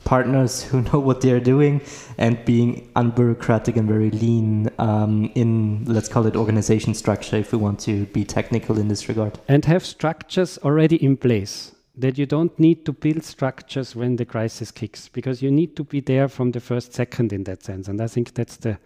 [0.03, 1.79] partners who know what they're doing
[2.17, 7.59] and being unbureaucratic and very lean um, in let's call it organization structure if we
[7.59, 9.37] want to be technical in this regard.
[9.47, 14.25] And have structures already in place that you don't need to build structures when the
[14.25, 17.87] crisis kicks because you need to be there from the first second in that sense.
[17.87, 18.79] And i think that's the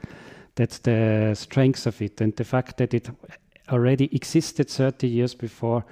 [0.55, 3.09] that's the strength of it and the fact that it
[3.69, 5.85] already existed 30 years before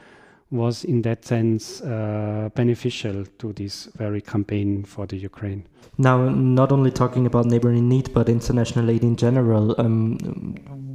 [0.53, 5.66] was in that sense uh, beneficial to this very campaign for the Ukraine.
[5.97, 9.76] Now, not only talking about Neighbor in Need, but international aid in general.
[9.80, 10.18] Um,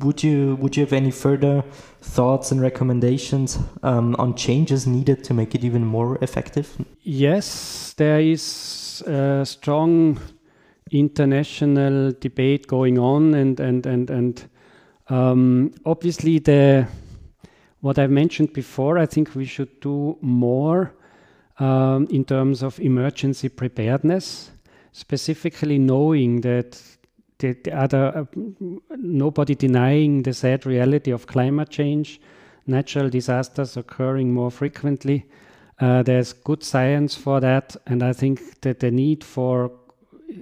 [0.01, 1.65] would you would you have any further
[2.01, 6.77] thoughts and recommendations um, on changes needed to make it even more effective?
[7.03, 10.21] Yes, there is a strong
[10.91, 14.49] international debate going on, and and and and
[15.09, 16.87] um, obviously the
[17.81, 20.93] what I mentioned before, I think we should do more
[21.59, 24.51] um, in terms of emergency preparedness,
[24.93, 26.81] specifically knowing that
[27.39, 28.25] the, the other, uh,
[28.97, 32.21] nobody denying the sad reality of climate change,
[32.67, 35.27] natural disasters occurring more frequently.
[35.81, 39.71] Uh, there's good science for that, and I think that the need for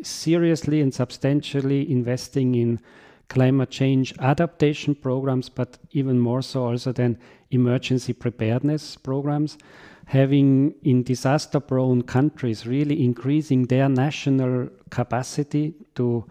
[0.03, 2.81] seriously and substantially investing in
[3.29, 7.19] climate change adaptation programs, but even more so also than
[7.51, 9.59] emergency preparedness programs,
[10.07, 16.25] having in disaster prone countries really increasing their national capacity to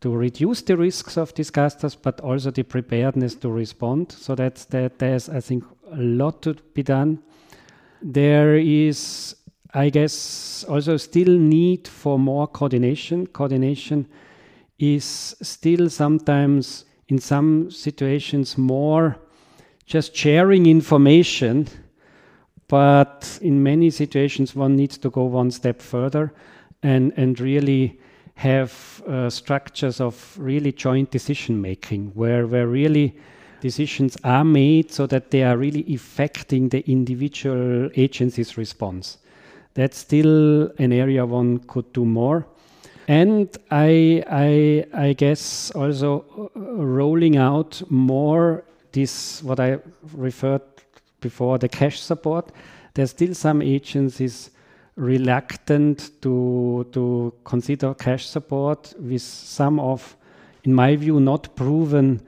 [0.00, 4.10] to reduce the risks of disasters, but also the preparedness to respond.
[4.10, 7.22] So that's that there's I think a lot to be done.
[8.02, 9.36] There is,
[9.74, 13.26] I guess, also still need for more coordination.
[13.26, 14.06] Coordination
[14.78, 19.18] is still sometimes in some situations more
[19.86, 21.68] just sharing information,
[22.68, 26.32] but in many situations one needs to go one step further
[26.82, 27.98] and, and really
[28.34, 33.14] have uh, structures of really joint decision making where, where really
[33.60, 39.18] decisions are made so that they are really affecting the individual agency's response.
[39.74, 42.46] That's still an area one could do more
[43.08, 49.78] and I, I, I guess also uh, rolling out more this what I
[50.14, 50.62] referred
[51.20, 52.52] before the cash support.
[52.94, 54.50] There's still some agencies
[54.96, 60.16] reluctant to to consider cash support with some of,
[60.64, 62.20] in my view, not proven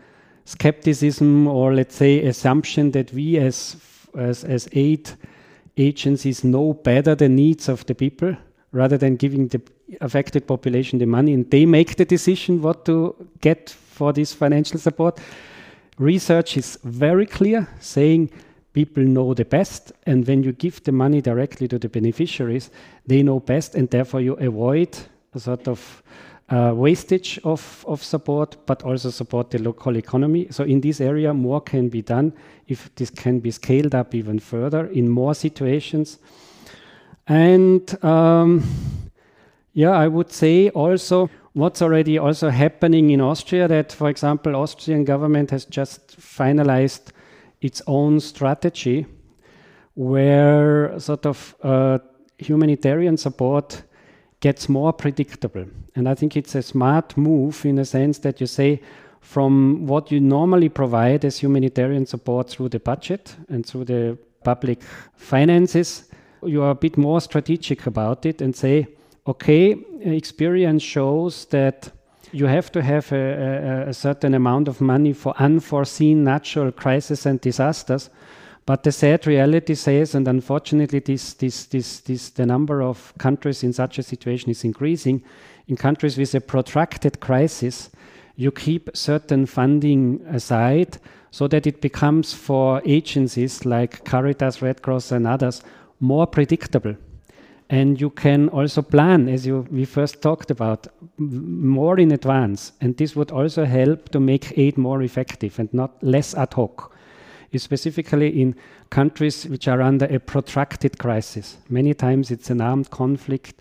[0.47, 3.77] skepticism or let's say assumption that we as
[4.17, 5.11] as, as aid
[5.77, 8.37] agencies know better the needs of the people
[8.73, 9.61] rather than giving the
[10.01, 14.79] affected population the money and they make the decision what to get for this financial
[14.79, 15.21] support.
[15.99, 18.31] Research is very clear, saying
[18.73, 22.71] people know the best, and when you give the money directly to the beneficiaries,
[23.07, 24.99] they know best, and therefore you avoid
[25.35, 26.03] a sort of
[26.51, 30.49] uh, wastage of, of support, but also support the local economy.
[30.51, 32.33] So in this area, more can be done
[32.69, 36.19] if this can be scaled up even further in more situations.
[37.27, 38.63] And um,
[39.73, 45.05] yeah, I would say also what's already also happening in Austria that, for example, Austrian
[45.05, 47.13] government has just finalized
[47.61, 49.07] its own strategy
[49.95, 51.99] where sort of uh,
[52.39, 53.83] humanitarian support
[54.45, 55.65] gets more predictable.
[55.97, 58.81] And I think it's a smart move in a sense that you say,
[59.23, 64.83] from what you normally provide as humanitarian support through the budget and through the public
[65.17, 66.11] finances,
[66.43, 68.87] you are a bit more strategic about it and say,
[69.27, 71.91] okay, experience shows that
[72.33, 77.25] you have to have a, a, a, certain amount of money for unforeseen natural crises
[77.27, 78.11] and disasters.
[78.67, 83.63] But the sad reality says, and unfortunately, this, this, this, this, the number of countries
[83.63, 85.23] in such a situation is increasing.
[85.69, 87.91] In countries with a protracted crisis,
[88.37, 90.99] you keep certain funding aside
[91.31, 95.63] so that it becomes for agencies like Caritas, Red Cross, and others
[96.01, 96.97] more predictable.
[97.69, 100.87] And you can also plan as you we first talked about
[101.19, 102.73] more in advance.
[102.81, 106.94] And this would also help to make aid more effective and not less ad hoc
[107.59, 108.55] specifically in
[108.91, 113.61] countries which are under a protracted crisis many times it's an armed conflict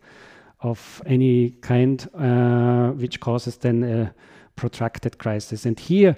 [0.62, 4.14] of any kind uh, which causes then a
[4.56, 6.16] protracted crisis and here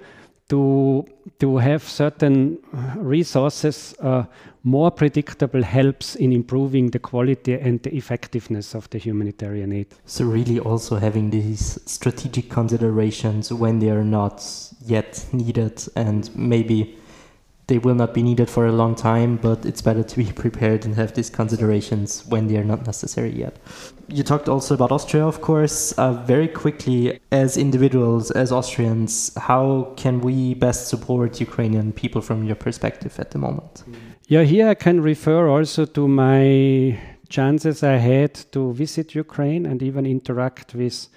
[0.50, 1.04] to
[1.40, 2.60] to have certain
[2.98, 4.24] resources uh,
[4.64, 9.88] more predictable helps in improving the quality and the effectiveness of the humanitarian aid.
[10.06, 14.44] So really also having these strategic considerations when they are not
[14.86, 16.98] yet needed and maybe
[17.68, 20.86] they will not be needed for a long time, but it's better to be prepared
[20.86, 23.58] and have these considerations when they are not necessary yet.
[24.08, 25.92] You talked also about Austria, of course.
[25.94, 32.44] Uh, very quickly, as individuals, as Austrians, how can we best support Ukrainian people from
[32.44, 33.84] your perspective at the moment?
[34.28, 37.00] Yeah, here I can refer also to my
[37.30, 41.08] chances I had to visit Ukraine and even interact with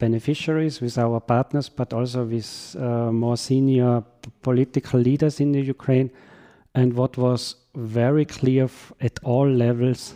[0.00, 4.02] beneficiaries, with our partners, but also with uh, more senior
[4.42, 6.10] political leaders in the Ukraine.
[6.74, 8.68] And what was very clear
[9.00, 10.14] at all levels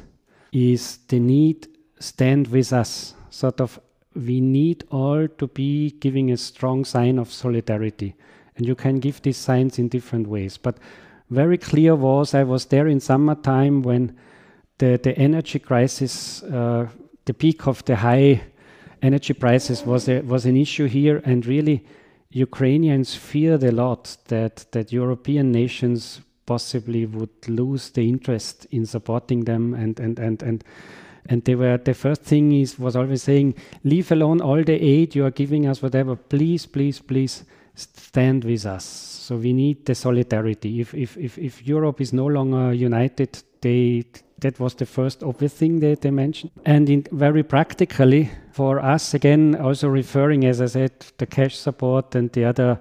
[0.52, 1.68] is the need
[2.00, 3.14] stand with us.
[3.30, 3.78] Sort of,
[4.14, 8.14] we need all to be giving a strong sign of solidarity.
[8.56, 10.58] And you can give these signs in different ways.
[10.58, 10.78] But
[11.30, 14.16] very clear was I was there in summertime when
[14.78, 16.88] the, the energy crisis, uh,
[17.24, 18.42] the peak of the high
[19.04, 21.84] energy prices was a, was an issue here, and really
[22.30, 29.44] Ukrainians feared a lot that that European nations possibly would lose the interest in supporting
[29.44, 30.64] them, and and and and
[31.28, 35.14] and they were the first thing is was always saying, leave alone all the aid
[35.14, 36.16] you are giving us, whatever.
[36.16, 37.44] Please, please, please
[37.74, 38.84] stand with us.
[38.84, 40.80] So we need the solidarity.
[40.80, 44.04] If if if, if Europe is no longer united, they
[44.38, 46.52] that was the first obvious thing that they mentioned.
[46.64, 52.14] And in, very practically for us, again, also referring, as I said, the cash support
[52.14, 52.80] and the other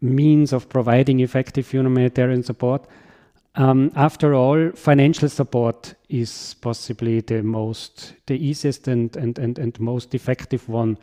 [0.00, 2.86] means of providing effective humanitarian support.
[3.56, 9.78] Um, after all, financial support is possibly the most, the easiest and, and, and, and
[9.80, 10.96] most effective one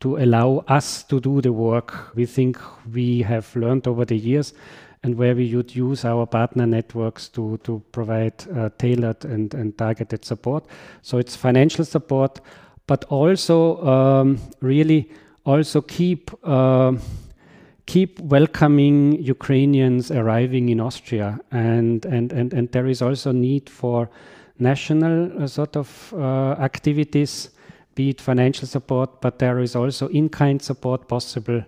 [0.00, 2.58] to allow us to do the work we think
[2.92, 4.52] we have learned over the years
[5.04, 9.76] and where we would use our partner networks to, to provide uh, tailored and, and
[9.76, 10.64] targeted support.
[11.02, 12.40] So it's financial support,
[12.86, 15.10] but also um, really
[15.44, 16.94] also keep uh,
[17.86, 24.08] keep welcoming Ukrainians arriving in Austria, and and and, and there is also need for
[24.58, 27.50] national uh, sort of uh, activities,
[27.94, 31.62] be it financial support, but there is also in-kind support possible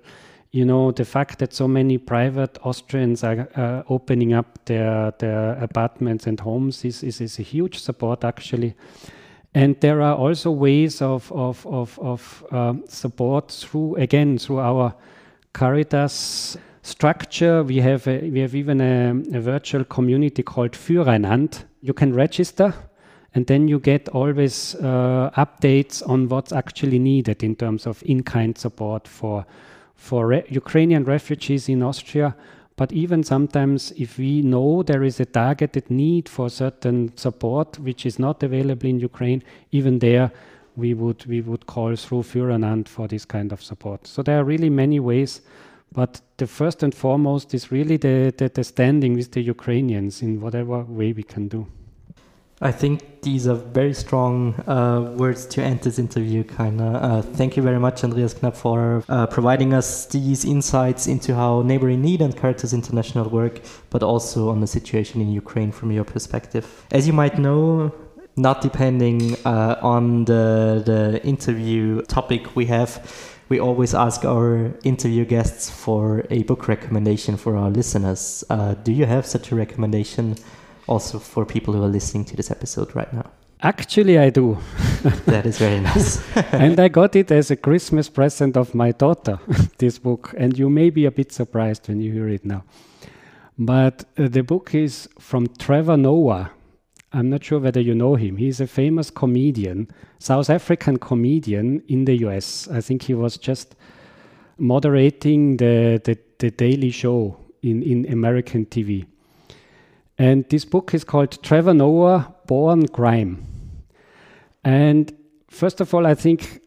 [0.57, 5.53] you know, the fact that so many private Austrians are uh, opening up their, their
[5.63, 8.75] apartments and homes is, is, is, a huge support, actually.
[9.55, 14.95] And there are also ways of, of, of, of um, support through, again, through our
[15.53, 17.63] Caritas structure.
[17.63, 21.65] We have a, we have even a, a virtual community called Füreinander.
[21.83, 22.73] You can register,
[23.35, 28.57] and then you get always uh, updates on what's actually needed in terms of in-kind
[28.57, 29.45] support for
[29.97, 32.35] for re Ukrainian refugees in Austria.
[32.77, 38.05] But even sometimes, if we know there is a targeted need for certain support which
[38.05, 39.43] is not available in Ukraine,
[39.73, 40.31] even there
[40.77, 44.07] we would we would call through Füreinander for this kind of support.
[44.07, 45.41] So there are really many ways
[45.93, 50.41] but the first and foremost is really the, the, the standing with the Ukrainians in
[50.41, 51.67] whatever way we can do.
[52.63, 56.81] I think these are very strong uh, words to end this interview, of.
[56.81, 61.61] Uh, thank you very much, Andreas Knapp, for uh, providing us these insights into how
[61.61, 65.93] Neighbor in Need and Caritas International work, but also on the situation in Ukraine from
[65.93, 66.87] your perspective.
[66.91, 67.93] As you might know,
[68.37, 75.27] not depending uh, on the, the interview topic we have, we always ask our interview
[75.27, 78.45] guests for a book recommendation for our listeners.
[78.49, 80.37] Uh, do you have such a recommendation
[80.87, 83.31] also for people who are listening to this episode right now?
[83.63, 84.59] Actually, I do.
[85.27, 86.21] that is very nice.
[86.53, 89.39] and I got it as a Christmas present of my daughter,
[89.79, 90.35] this book.
[90.37, 92.65] And you may be a bit surprised when you hear it now.
[93.59, 96.51] But uh, the book is from Trevor Noah.
[97.13, 98.37] I'm not sure whether you know him.
[98.37, 102.69] He's a famous comedian, South African comedian in the US.
[102.69, 103.75] I think he was just
[104.59, 109.07] moderating the, the, the Daily Show in, in American TV.
[110.19, 113.47] And this book is called Trevor Noah Born Crime.
[114.65, 115.13] And
[115.49, 116.61] first of all, I think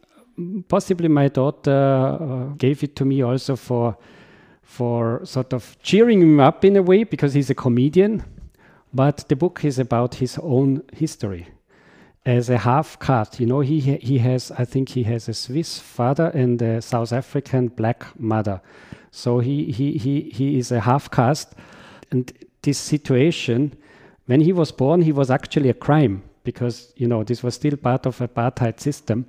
[0.67, 3.97] possibly my daughter uh, gave it to me also for,
[4.61, 8.23] for sort of cheering him up in a way because he's a comedian
[8.93, 11.47] but the book is about his own history
[12.25, 13.39] as a half caste.
[13.39, 17.13] You know, he he has I think he has a Swiss father and a South
[17.13, 18.61] African black mother,
[19.11, 21.53] so he he he he is a half caste,
[22.11, 22.31] and
[22.69, 23.59] this situation,
[24.29, 27.77] when he was born, he was actually a crime because you know this was still
[27.89, 29.25] part of apartheid system.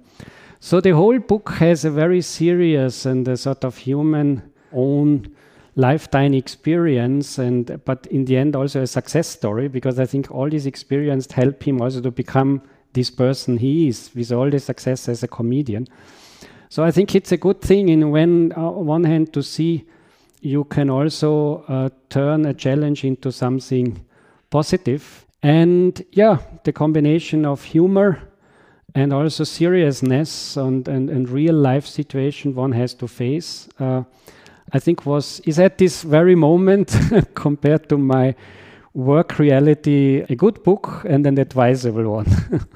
[0.60, 4.28] So the whole book has a very serious and a sort of human
[4.72, 5.34] own
[5.76, 10.50] lifetime experience and but in the end also a success story because I think all
[10.50, 12.60] this experience helped him also to become
[12.92, 15.86] this person he is with all the success as a comedian.
[16.68, 19.86] So I think it's a good thing in when uh, one hand to see
[20.40, 24.04] you can also uh, turn a challenge into something
[24.50, 25.26] positive.
[25.42, 28.20] And yeah the combination of humor
[28.94, 34.02] and also seriousness and, and, and real life situation one has to face uh,
[34.72, 36.96] I think was is at this very moment
[37.34, 38.34] compared to my
[38.94, 42.26] work reality a good book and an advisable one.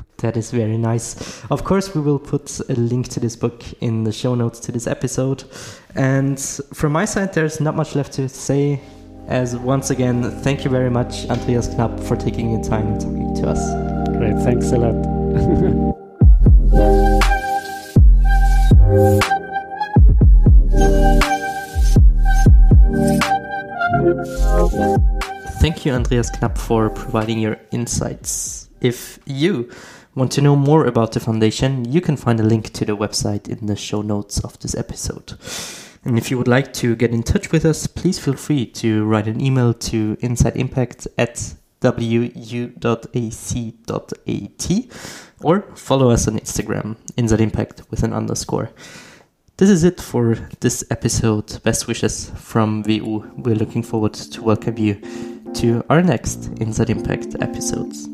[0.19, 1.45] that is very nice.
[1.51, 4.73] Of course, we will put a link to this book in the show notes to
[4.73, 5.45] this episode.
[5.95, 6.39] And
[6.73, 8.81] from my side, there's not much left to say.
[9.27, 13.35] As once again, thank you very much, Andreas Knapp, for taking the time and talking
[13.43, 13.59] to us.
[14.11, 14.95] Great, thanks a lot.
[24.75, 25.14] Thank you,
[25.65, 28.69] Andreas Knapp, for providing your insights.
[28.83, 29.71] If you
[30.15, 33.49] want to know more about the foundation, you can find a link to the website
[33.49, 35.39] in the show notes of this episode.
[36.05, 39.07] And if you would like to get in touch with us, please feel free to
[39.07, 43.15] write an email to insideimpact at wu.ac.at
[45.41, 48.71] or follow us on Instagram, Inside Impact with an underscore.
[49.57, 51.63] This is it for this episode.
[51.63, 53.33] Best wishes from WU.
[53.39, 58.09] We're looking forward to welcome you to our next Inside Impact episodes.